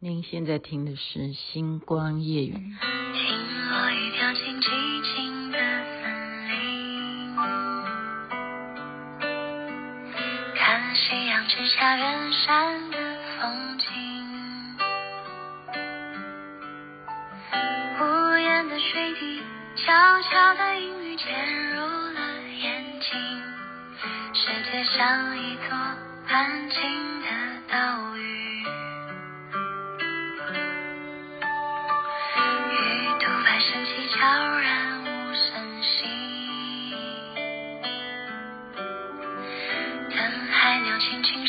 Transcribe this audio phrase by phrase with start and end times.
[0.00, 2.52] 您现在听的是《星光夜语》。
[2.54, 2.68] 听
[3.68, 4.70] 落雨飘进寂
[5.02, 7.34] 静的森林，
[10.54, 12.96] 看夕阳之下远山的
[13.40, 13.88] 风景，
[17.98, 19.42] 无言的水滴
[19.74, 22.20] 悄悄的阴雨渐入了
[22.62, 23.10] 眼睛，
[24.32, 25.76] 世界像一座
[26.28, 26.78] 安静
[27.20, 27.26] 的
[27.68, 28.07] 岛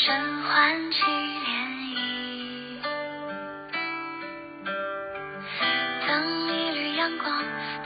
[0.10, 1.46] 声唤起涟
[1.86, 2.82] 漪，
[6.08, 6.10] 等
[6.48, 7.30] 一缕阳光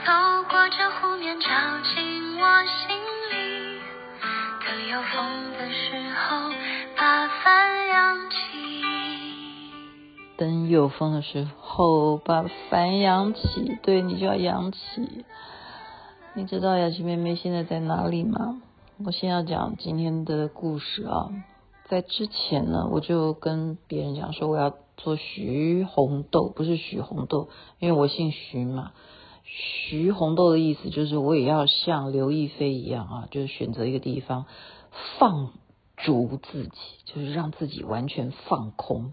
[0.06, 0.08] 透
[0.48, 1.46] 过这湖面照
[1.82, 2.96] 进我心
[3.30, 3.78] 里，
[4.64, 5.76] 等有风的时
[6.14, 6.48] 候
[6.96, 8.36] 把帆扬起，
[10.38, 12.16] 等有风的时候。
[12.24, 15.26] 把帆扬起，对，你就要扬起。
[16.32, 18.62] 你知道雅琪妹妹现在在哪里吗？
[19.04, 21.28] 我先要讲今天的故事啊。
[21.94, 28.90] 在之前呢，我就跟别人讲说我要做徐红豆，不是许红豆，因为我姓徐嘛。
[29.44, 34.46] 徐红豆的意思就是我也要像刘亦菲一样啊，就是选择一个地方
[35.18, 35.52] 放
[35.96, 36.70] 逐自己，
[37.04, 39.12] 就是让自己完全放空。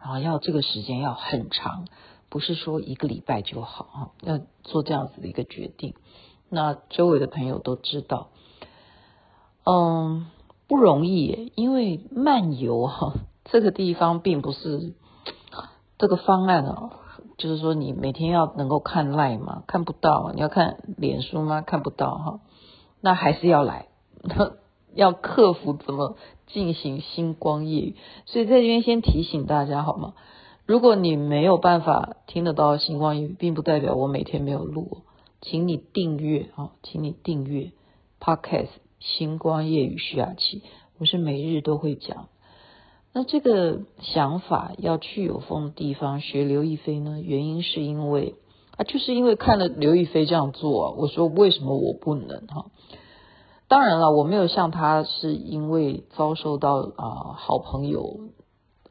[0.00, 1.88] 然后要这个时间要很长，
[2.28, 5.94] 不是说一个礼拜就好啊，要做这样子的一个决定。
[6.48, 8.28] 那周围的朋友都知道，
[9.64, 10.26] 嗯，
[10.70, 14.94] 不容易，因为漫游哈，这个地方并不是
[15.98, 16.90] 这个方案啊，
[17.38, 19.64] 就是说你每天要能够看 LINE 吗？
[19.66, 21.60] 看不到，你要看脸书吗？
[21.60, 22.40] 看不到哈，
[23.00, 23.88] 那还是要来。
[24.94, 30.14] 要克服怎么进行星光夜语，所以在这边先提醒大家好吗？
[30.66, 34.98] 如果你没有办法听得到星光夜语，并不代表我每天没有录，
[35.40, 37.72] 请你订阅啊，请你订阅
[38.20, 38.68] Podcast
[39.00, 40.62] 星光夜雨徐雅琪，
[40.98, 42.28] 我是每日都会讲。
[43.14, 47.18] 那这个想法要去有风的地方学刘亦菲呢？
[47.22, 48.34] 原因是因为
[48.76, 52.66] 啊，就是因为看了刘亦菲这样做啊，我说为什么我不能哈？
[53.68, 58.20] 当然了，我没有像他是因为遭受到啊、好朋友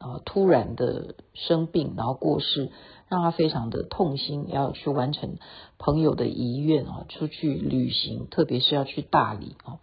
[0.00, 2.72] 啊、突然的生病，然后过世，
[3.10, 5.36] 让他非常的痛心，要去完成
[5.76, 9.80] 朋友的遗愿啊，出去旅行，特别是要去大理啊。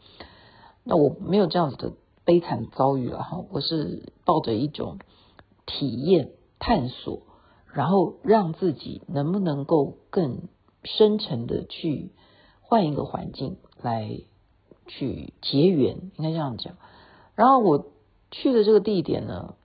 [0.83, 1.93] 那我没有这样子的
[2.25, 4.97] 悲惨遭遇了哈，我是抱着一种
[5.67, 7.21] 体验、探索，
[7.71, 10.47] 然后让自己能不能够更
[10.83, 12.13] 深沉的去
[12.61, 14.21] 换一个环境来。
[14.89, 16.77] 去结缘，应该这样讲。
[17.35, 17.87] 然后我
[18.31, 19.55] 去的这个地点呢，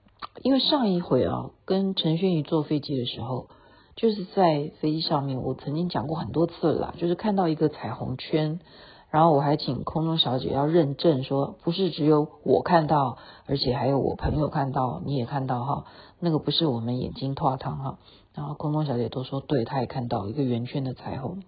[0.43, 3.49] 因为上一回啊，跟陈轩宇坐飞机的时候，
[3.97, 8.61] 就是在飞机上面，我曾经讲过很多次了啦，就是看到一个彩虹圈，
[9.11, 15.85] 然后我还请空中小姐要认证说，不是只有我看到，而且还有我朋友看到，你也看到哈，
[16.19, 17.99] 那个不是我们眼睛脱汤哈。
[18.35, 21.43] 然后空中小姐都说对，她也看到一个圆圈的彩虹。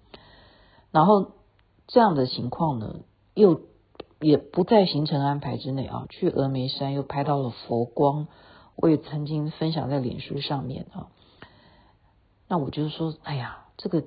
[0.93, 1.33] 然后
[1.87, 2.97] 这样的情况呢？
[3.35, 3.63] 又
[4.21, 8.29] 也不在行程安排之内啊，去峨眉山又拍到了佛光，
[8.77, 11.09] 我也曾经分享在脸书上面啊。
[12.49, 14.05] 那我就说，哎呀，这个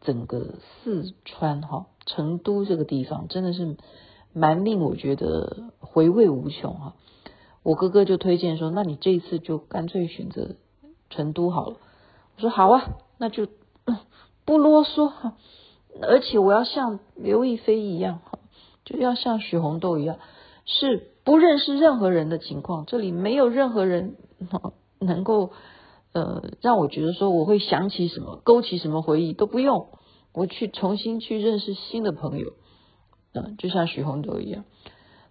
[0.00, 3.76] 整个四川哈成都这个地方真的是
[4.32, 6.94] 蛮令我觉得回味无穷哈。
[7.62, 10.56] 我哥哥就推荐说，那你这一次就干脆选择
[11.08, 11.76] 成都好了。
[12.36, 13.48] 我说好啊，那就
[14.44, 15.36] 不啰嗦哈，
[16.02, 18.38] 而且我要像刘亦菲一样哈。
[18.82, 20.18] 就要像许红豆一样，
[20.72, 24.14] 是不认识任何人的情况，这里没有任何人
[25.00, 25.50] 能够
[26.12, 29.88] 呃让我觉得说我会想起什么，勾起什么回忆都不用，
[30.32, 32.52] 我去重新去认识新的朋友，
[33.34, 34.64] 嗯、就像许红豆一样，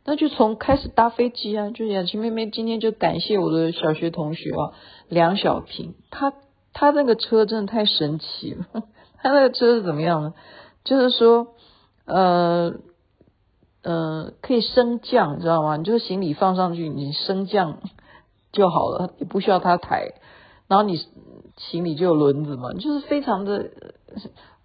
[0.03, 4.73] 那就从开始搭飞机啊，就雅琪妹妹今天就感谢我的小学同学啊，
[5.07, 6.33] 梁小平，他
[6.73, 8.65] 他那个车真的太神奇了，
[9.23, 10.33] 他那个车是怎么样呢？
[10.83, 11.47] 就是说
[12.05, 12.73] 呃。
[13.81, 15.77] 呃，可以升降，你知道吗？
[15.77, 17.77] 你就是行李放上去，你升降
[18.51, 20.15] 就好了，也不需要他抬。
[20.67, 20.97] 然后你
[21.55, 23.69] 行李就有轮子嘛，就是非常的。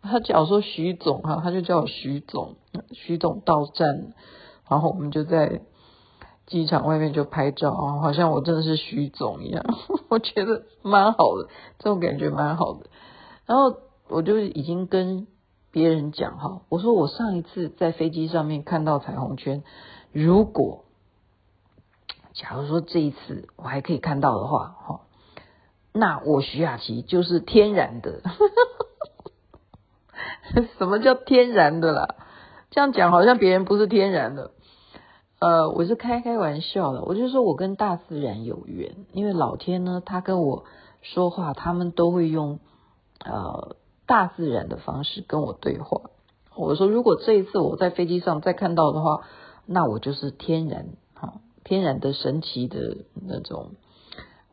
[0.03, 2.57] 他叫我说徐总哈，他就叫我徐总，
[2.91, 4.13] 徐总到站，
[4.69, 5.61] 然后我们就在
[6.47, 9.65] 机场外面就拍照啊，好像我真的是徐总一样，
[10.11, 12.87] 我觉得蛮好的，这种感觉蛮好的。
[13.47, 13.77] 然后
[14.09, 15.29] 我就已经跟。
[15.75, 19.65] 别人讲哈，我说我上一次在飞机上面看到彩虹圈，
[20.13, 20.85] 如果
[22.33, 25.01] 假如说这一次我还可以看到的话哈，
[25.93, 28.23] 那我徐雅琪就是天然的。
[30.79, 32.15] 什么叫天然的啦？
[32.71, 34.53] 这样讲好像别人不是天然的。
[35.41, 40.63] 呃，我是开开玩笑的，我就说我跟大自然有缘，因为老天呢，他跟我
[41.03, 42.61] 说话，他们都会用
[43.25, 43.75] 呃
[44.07, 46.03] 大自然的方式跟我对话。
[46.57, 49.23] 我说，如果这一次我在飞机上再看到的话，
[49.67, 53.73] 那我就是天然哈，天然的神奇的那种。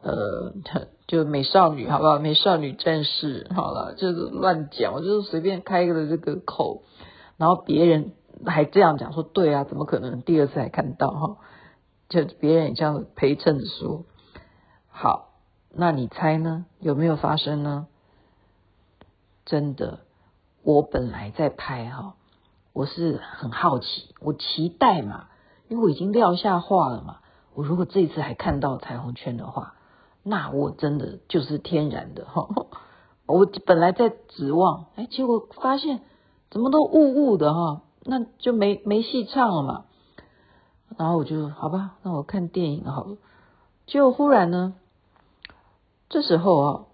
[0.03, 0.53] 呃，
[1.06, 2.18] 就美少女，好不好？
[2.18, 6.81] 美少女战士，好了，就是乱讲，我就是随便开个这个口，
[7.38, 8.13] 然后别人
[8.44, 11.38] 还这样讲说，对啊，怎么可能第二次还看到哈？
[12.09, 14.06] 就别人也这样陪衬着说，
[14.89, 15.30] 好，
[15.71, 16.65] 那你猜呢？
[16.80, 17.86] 有没有发生呢？
[19.51, 20.00] 真的，
[20.63, 22.13] 我本来在拍哈，
[22.71, 25.27] 我是很好奇，我期待嘛，
[25.68, 27.18] 因为我已经撂下话了嘛，
[27.53, 29.74] 我如果这次还看到彩虹圈的话。
[30.24, 32.48] 那我真的就是天然的哈，
[33.27, 36.00] 我本来在指望，哎，结果发现
[36.50, 39.86] 怎么都雾雾的哈，那就没没戏唱了嘛。
[40.97, 43.18] 然后我就好吧，那我看电影好了。
[43.86, 44.75] 结果忽然呢，
[46.07, 46.86] 这时候啊，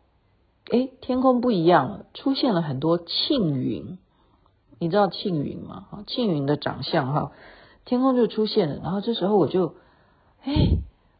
[0.71, 3.97] 哎，天空不一样了，出现了很多庆云。
[4.79, 5.87] 你知道庆云吗？
[5.89, 7.31] 哈，庆云的长相哈，
[7.85, 8.75] 天空就出现了。
[8.83, 9.75] 然后这时候我就，
[10.43, 10.53] 哎。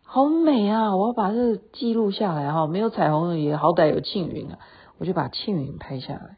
[0.09, 0.95] 好美啊！
[0.95, 2.65] 我要把这记录下来哈。
[2.65, 4.57] 没有彩虹也好歹有庆云啊，
[4.97, 6.38] 我就把庆云拍下来。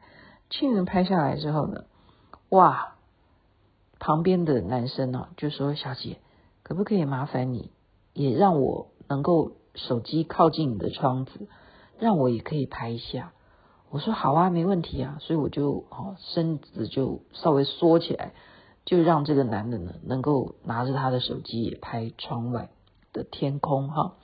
[0.50, 1.84] 庆云拍下来之后呢，
[2.50, 2.96] 哇！
[4.00, 6.18] 旁边的男生呢就说：“小姐，
[6.64, 7.70] 可不可以麻烦你
[8.14, 11.48] 也让我能够手机靠近你的窗子，
[12.00, 13.34] 让我也可以拍一下？”
[13.92, 18.34] 我说：“好啊，没问题啊。”所以我就哦身子就稍微缩起来，
[18.86, 22.70] 就让这个男的呢能够拿着他的手机也拍窗外。
[23.12, 24.18] 的天空哈，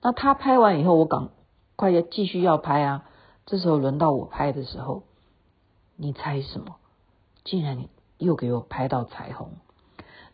[0.00, 1.28] 那他拍完以后，我赶
[1.76, 3.04] 快要继续要拍啊。
[3.44, 5.02] 这时候轮到我拍的时候，
[5.96, 6.76] 你猜什么？
[7.44, 9.50] 竟然又给我拍到彩虹，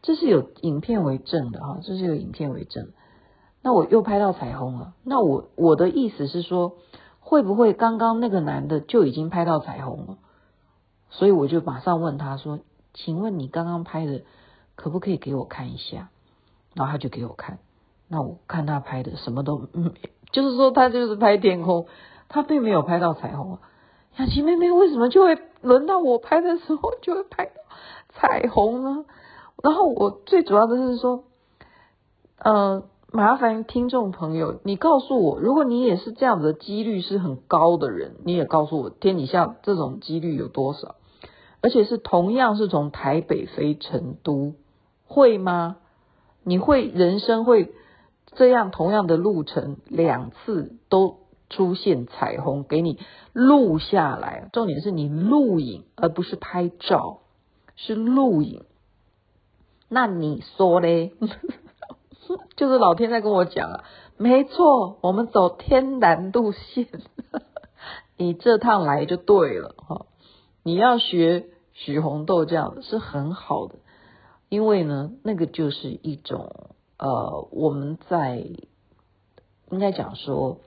[0.01, 2.93] 这是有影片为证的哈，这是有影片为证。
[3.69, 4.95] 那我又拍到彩虹了。
[5.05, 6.77] 那我我的意思是说，
[7.21, 10.17] 会不会刚刚那个男的就已经拍到彩虹了？
[11.11, 12.61] 所以我就马上问他说
[12.95, 14.23] ：“请问你刚刚拍的
[14.75, 16.09] 可不可以给我看一下？”
[16.73, 17.59] 然后他就给我看。
[18.09, 19.93] 那我看他拍的什么都，嗯，
[20.33, 21.89] 就是说他就是拍天空，
[22.31, 23.61] 他并没有拍到彩虹啊。
[24.17, 27.53] 雅琪妹妹为什么就会轮到我拍的时候就会拍到
[28.15, 29.05] 彩虹呢？
[29.63, 31.25] 然后我最主要的是说，
[32.39, 40.97] 呃，麻烦听众朋友，你告诉我，如果你也是这样子的几率是很高的人，你也告诉我天底下这种几率有多少？
[41.63, 44.55] 而且是同样是从台北飞成都，
[45.07, 45.79] 会吗？
[46.45, 47.73] 你会人生会？
[48.35, 51.17] 这样同样的路程两次都
[51.49, 53.01] 出现彩虹，给你
[53.33, 54.51] 录下来。
[54.53, 57.21] 重点是你录影，而不是拍照，
[57.75, 58.65] 是录影。
[59.89, 61.15] 那你说嘞？
[62.57, 63.85] 就是老天在跟我讲啊，
[64.17, 66.89] 没错，我们走天然路线。
[68.17, 70.07] 你这趟来就对了哈。
[70.63, 73.77] 你要学许红豆这样是很好的，
[74.49, 76.71] 因为呢，那个就是一种。
[76.99, 78.39] 呃，我们在
[79.71, 80.59] 应该讲说，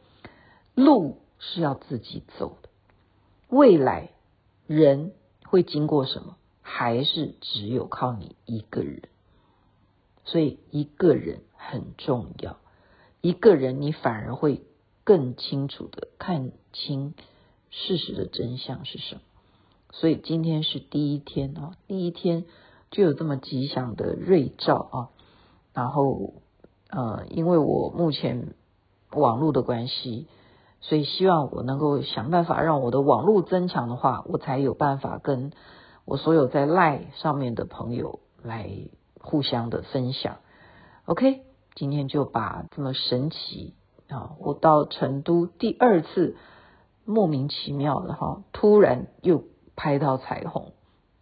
[0.75, 2.69] 路是要自己走的。
[3.50, 4.12] 未来
[4.65, 5.12] 人
[5.43, 9.01] 会经过什么，还是只有靠你一个人。
[10.24, 12.58] 所以一个人很重要，
[13.22, 14.63] 一个人你反而会
[15.03, 17.13] 更清楚的看清
[17.70, 19.22] 事实的真相是什么。
[19.91, 22.46] 所以今天是第一天啊，第一天
[22.89, 25.10] 就有这么吉祥的瑞兆啊。
[25.74, 26.34] 然后，
[26.89, 28.56] 呃，因为我目前
[29.12, 30.27] 网络的关系，
[30.82, 35.51] 所以希望我能够想办法让我的网络增强的话，我才有办法跟
[36.06, 38.70] 我所有在赖上面的朋友来
[39.20, 40.39] 互相的分享。
[41.06, 41.41] OK，
[41.75, 43.73] 今天就把这么神奇
[44.09, 46.35] 啊，我到成都第二次
[47.05, 49.43] 莫名其妙的哈，突然又
[49.75, 50.73] 拍到彩虹。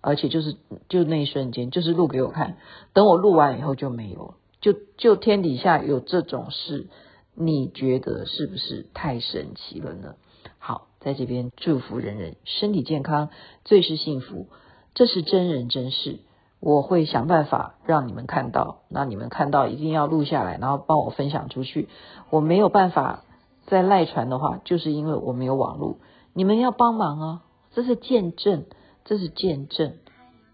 [0.01, 0.55] 而且就是
[0.87, 2.55] 就那一瞬间，就是录给我看。
[2.93, 4.35] 等我录完以后就没有。
[4.61, 6.87] 就就天底下有这种事，
[7.35, 10.15] 你觉得是不是太神奇了呢？
[10.57, 13.29] 好，在这边祝福人人身体健康，
[13.65, 14.47] 最是幸福。
[14.93, 16.19] 这是真人真事，
[16.59, 18.79] 我会想办法让你们看到。
[18.89, 21.89] 那你们看到一定要录下来，然后帮我分享出去。
[22.29, 23.23] 我没有办法
[23.67, 25.97] 再赖传的话，就是因为我没有网络。
[26.33, 27.41] 你们要帮忙啊！
[27.71, 28.65] 这是见证。
[29.05, 29.93] 这是见证，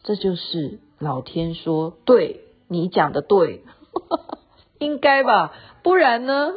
[0.03, 3.65] 这就是老天说，对，你讲的对，
[4.79, 5.51] 应该吧？
[5.83, 6.53] 不然呢？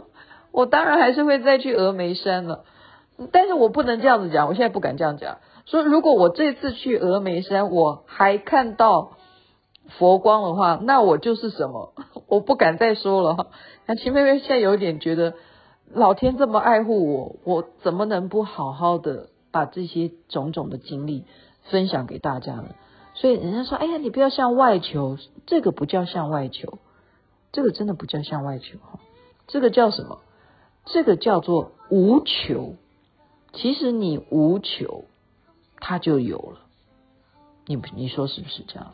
[0.52, 2.64] 我当然还是会再去峨眉山了。
[3.32, 5.38] 但是我不能这样子讲，我现在不敢这样讲。
[5.66, 9.12] 说如果我这次去峨眉山，我还看到
[9.98, 11.92] 佛光的话，那我就是什么？
[12.28, 13.48] 我不敢再说了。
[13.86, 15.34] 那秦妹妹现在有点觉得，
[15.92, 21.24] 老天这么爱护我，我怎么能不好好的把这些种种的经历
[21.64, 22.68] 分享给大家呢？
[23.14, 26.78] 所以人家说，哎呀，你不要向外求，这个不叫向外求，
[27.50, 28.78] 这个真的不叫向外求，
[29.48, 30.20] 这个叫什么？
[30.84, 32.76] 这个叫做无求。
[33.52, 35.04] 其实你无求，
[35.80, 36.60] 它就有了。
[37.66, 38.92] 你你说是不是这样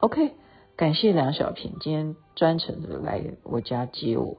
[0.00, 0.32] ？OK，
[0.76, 4.36] 感谢梁小平今天专程的来我家接我，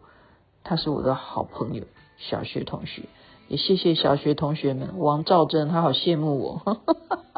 [0.63, 1.84] 他是我的好朋友，
[2.17, 3.03] 小学同学。
[3.48, 6.77] 也谢谢小学同学们，王兆珍他好羡慕我。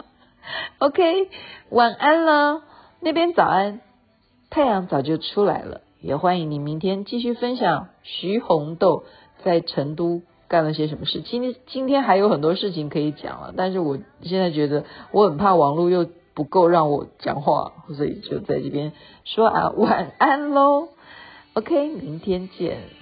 [0.80, 1.30] OK，
[1.70, 2.64] 晚安了，
[3.00, 3.82] 那边早安，
[4.50, 5.82] 太阳早就出来了。
[6.02, 9.04] 也欢迎你明天继续分享徐红豆
[9.44, 10.24] 在成都。
[10.50, 11.22] 干了些什么事？
[11.22, 18.92] 今天今天还有很多事情可以讲了，但是我现在觉得我很怕网络又不够让我讲话，所以就在这边
[19.24, 20.90] 说啊，晚安喽。
[21.54, 22.99] OK，明天见。